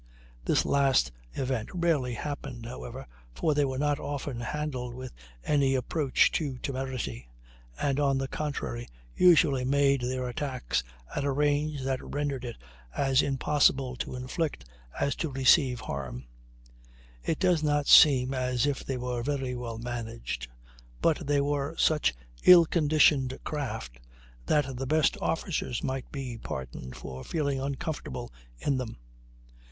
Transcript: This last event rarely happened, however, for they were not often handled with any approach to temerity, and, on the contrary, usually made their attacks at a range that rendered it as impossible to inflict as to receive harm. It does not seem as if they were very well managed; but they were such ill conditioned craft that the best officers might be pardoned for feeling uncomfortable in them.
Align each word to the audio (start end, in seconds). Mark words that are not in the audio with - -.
This 0.43 0.65
last 0.65 1.11
event 1.35 1.69
rarely 1.75 2.15
happened, 2.15 2.65
however, 2.65 3.05
for 3.35 3.53
they 3.53 3.65
were 3.65 3.77
not 3.77 3.99
often 3.99 4.39
handled 4.41 4.95
with 4.95 5.13
any 5.43 5.75
approach 5.75 6.31
to 6.31 6.57
temerity, 6.57 7.27
and, 7.79 7.99
on 7.99 8.17
the 8.17 8.27
contrary, 8.27 8.87
usually 9.15 9.63
made 9.63 10.01
their 10.01 10.27
attacks 10.27 10.83
at 11.15 11.23
a 11.23 11.29
range 11.29 11.83
that 11.83 12.01
rendered 12.03 12.45
it 12.45 12.55
as 12.97 13.21
impossible 13.21 13.95
to 13.97 14.15
inflict 14.15 14.65
as 14.99 15.15
to 15.17 15.29
receive 15.29 15.81
harm. 15.81 16.25
It 17.23 17.37
does 17.37 17.61
not 17.61 17.85
seem 17.85 18.33
as 18.33 18.65
if 18.65 18.83
they 18.83 18.97
were 18.97 19.21
very 19.21 19.53
well 19.53 19.77
managed; 19.77 20.47
but 20.99 21.27
they 21.27 21.41
were 21.41 21.77
such 21.77 22.15
ill 22.43 22.65
conditioned 22.65 23.37
craft 23.43 23.99
that 24.47 24.77
the 24.77 24.87
best 24.87 25.15
officers 25.21 25.83
might 25.83 26.11
be 26.11 26.39
pardoned 26.39 26.95
for 26.95 27.23
feeling 27.23 27.59
uncomfortable 27.61 28.33
in 28.57 28.77
them. 28.77 28.97